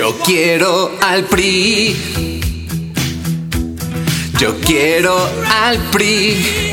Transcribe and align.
Yo 0.00 0.16
quiero 0.24 0.96
al 1.02 1.24
PRI. 1.24 1.94
Yo 4.38 4.58
quiero 4.60 5.14
al 5.46 5.76
PRI. 5.90 6.72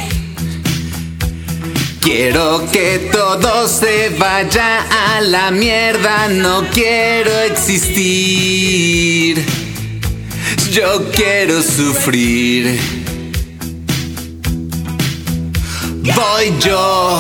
Quiero 2.00 2.66
que 2.72 3.10
todo 3.12 3.68
se 3.68 4.16
vaya 4.18 5.18
a 5.18 5.20
la 5.20 5.52
mierda. 5.52 6.30
No 6.30 6.70
quiero 6.70 7.38
existir. 7.42 9.46
Yo 10.72 11.12
quiero 11.12 11.62
sufrir. 11.62 12.80
Voy 16.16 16.54
yo 16.62 17.20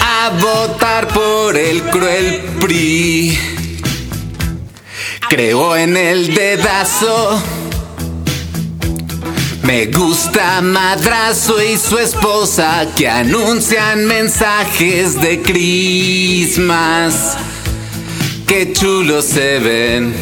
a 0.00 0.30
votar 0.40 1.08
por 1.08 1.58
el 1.58 1.82
cruel 1.90 2.40
PRI. 2.58 3.59
Creo 5.30 5.76
en 5.76 5.96
el 5.96 6.34
dedazo. 6.34 7.40
Me 9.62 9.86
gusta 9.86 10.60
Madrazo 10.60 11.62
y 11.62 11.76
su 11.76 11.98
esposa 11.98 12.88
que 12.96 13.08
anuncian 13.08 14.06
mensajes 14.06 15.20
de 15.20 15.40
Christmas. 15.40 17.36
Qué 18.44 18.72
chulos 18.72 19.24
se 19.24 19.60
ven. 19.60 20.12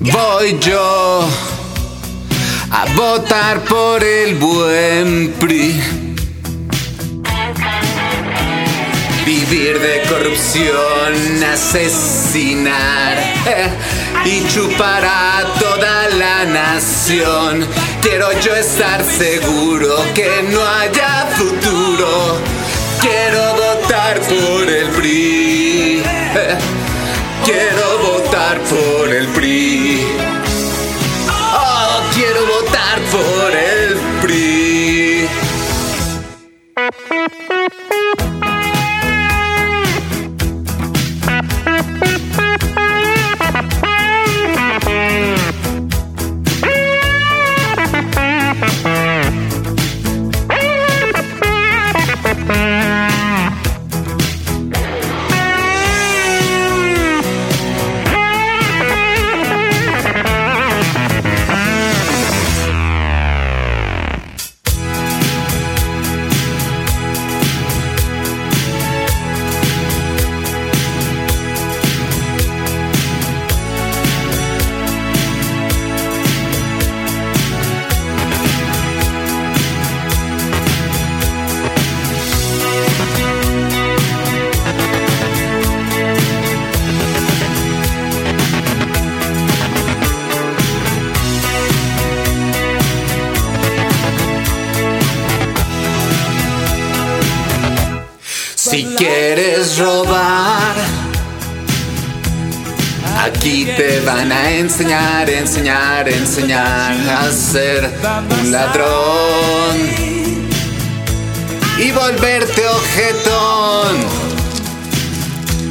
Voy 0.00 0.58
yo 0.60 1.28
a 2.70 2.86
votar 2.96 3.60
por 3.64 4.02
el 4.02 4.36
buen 4.36 5.34
PRI. 5.38 6.07
Vivir 9.50 9.78
de 9.80 10.02
corrupción, 10.08 11.42
asesinar 11.52 13.16
eh, 13.46 13.70
y 14.26 14.46
chupar 14.48 15.02
a 15.04 15.42
toda 15.58 16.08
la 16.10 16.44
nación. 16.44 17.66
Quiero 18.02 18.30
yo 18.40 18.54
estar 18.54 19.02
seguro 19.04 19.96
que 20.14 20.42
no 20.50 20.60
haya 20.66 21.26
futuro. 21.36 22.36
Quiero 23.00 23.54
votar 23.54 24.20
por 24.20 24.68
el 24.68 24.88
PRI. 24.88 26.02
eh, 26.04 26.58
Quiero 27.44 27.98
votar 27.98 28.58
por 28.60 29.08
el 29.08 29.28
PRI. 29.28 30.06
Si 98.78 98.84
quieres 98.94 99.76
robar, 99.76 100.76
aquí 103.24 103.64
te 103.64 103.98
van 104.02 104.30
a 104.30 104.52
enseñar, 104.52 105.28
enseñar, 105.28 106.08
enseñar 106.08 106.94
a 107.10 107.28
ser 107.32 107.90
un 108.40 108.52
ladrón 108.52 109.76
y 111.76 111.90
volverte 111.90 112.68
objetón. 112.68 113.96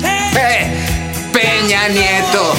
¡Eh! 0.03 0.67
Peña 1.31 1.87
Nieto, 1.87 2.55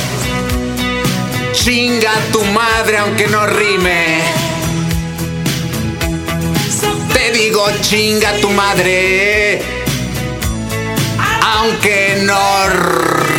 chinga 1.53 2.15
tu 2.33 2.43
madre 2.47 2.97
aunque 2.97 3.27
no 3.27 3.47
rime. 3.49 4.23
Te 7.13 7.33
digo 7.33 7.67
chinga 7.83 8.33
tu 8.41 8.49
madre 8.49 9.78
aunque 11.55 12.19
no 12.23 12.69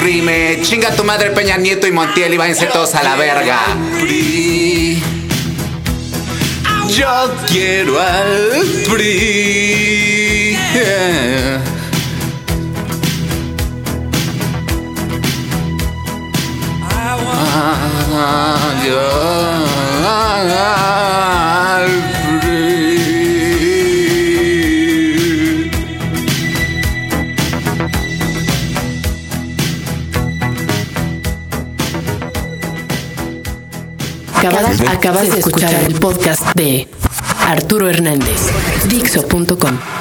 rime. 0.03 0.59
Chinga 0.62 0.96
tu 0.96 1.03
madre 1.03 1.31
Peña 1.31 1.58
Nieto 1.58 1.88
y 1.88 1.92
Montiel 1.92 2.34
y 2.34 2.38
váyanse 2.38 2.66
todos 2.68 2.96
a 2.96 3.03
la 3.03 3.16
verga. 3.16 3.59
Yo 6.90 7.36
quiero 7.48 8.00
al 8.00 8.52
PRI. 8.90 10.58
Ah, 18.22 18.74
yo 18.86 19.39
Acabas, 34.40 34.80
acabas 34.88 35.32
de 35.34 35.40
escuchar 35.40 35.74
el 35.84 35.96
podcast 35.96 36.42
de 36.56 36.88
Arturo 37.46 37.90
Hernández, 37.90 38.50
Dixo.com. 38.88 39.99